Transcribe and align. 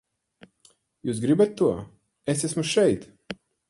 Jūs 1.11 1.21
gribat 1.27 1.55
to, 1.61 1.71
es 2.37 2.45
esmu 2.51 2.69
šeit! 2.75 3.11